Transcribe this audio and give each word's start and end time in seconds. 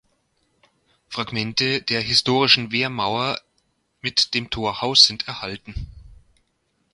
Fragmente 1.09 1.83
der 1.83 2.01
historischen 2.01 2.71
Wehrmauer 2.71 3.39
mit 4.01 4.33
dem 4.33 4.49
Torhaus 4.49 5.05
sind 5.05 5.27
erhalten. 5.27 5.75